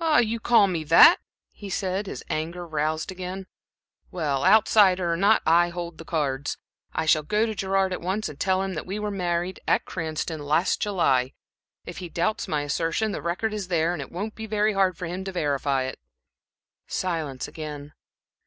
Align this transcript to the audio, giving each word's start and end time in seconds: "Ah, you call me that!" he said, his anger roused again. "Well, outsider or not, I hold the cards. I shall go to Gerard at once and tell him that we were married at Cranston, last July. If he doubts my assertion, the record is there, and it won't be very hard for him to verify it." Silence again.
"Ah, 0.00 0.20
you 0.20 0.40
call 0.40 0.68
me 0.68 0.84
that!" 0.84 1.20
he 1.52 1.68
said, 1.68 2.06
his 2.06 2.24
anger 2.30 2.66
roused 2.66 3.12
again. 3.12 3.46
"Well, 4.10 4.42
outsider 4.42 5.12
or 5.12 5.18
not, 5.18 5.42
I 5.44 5.68
hold 5.68 5.98
the 5.98 6.04
cards. 6.06 6.56
I 6.94 7.04
shall 7.04 7.22
go 7.24 7.44
to 7.44 7.54
Gerard 7.54 7.92
at 7.92 8.00
once 8.00 8.30
and 8.30 8.40
tell 8.40 8.62
him 8.62 8.72
that 8.72 8.86
we 8.86 8.98
were 8.98 9.10
married 9.10 9.60
at 9.68 9.84
Cranston, 9.84 10.40
last 10.46 10.80
July. 10.80 11.34
If 11.84 11.98
he 11.98 12.08
doubts 12.08 12.48
my 12.48 12.62
assertion, 12.62 13.12
the 13.12 13.20
record 13.20 13.52
is 13.52 13.68
there, 13.68 13.92
and 13.92 14.00
it 14.00 14.10
won't 14.10 14.34
be 14.34 14.46
very 14.46 14.72
hard 14.72 14.96
for 14.96 15.04
him 15.04 15.24
to 15.24 15.32
verify 15.32 15.82
it." 15.82 15.98
Silence 16.86 17.46
again. 17.46 17.92